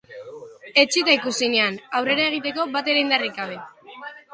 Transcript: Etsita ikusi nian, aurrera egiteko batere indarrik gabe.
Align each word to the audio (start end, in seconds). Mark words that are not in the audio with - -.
Etsita 0.83 1.13
ikusi 1.17 1.51
nian, 1.55 1.79
aurrera 2.01 2.27
egiteko 2.33 2.69
batere 2.79 3.09
indarrik 3.09 3.41
gabe. 3.43 3.65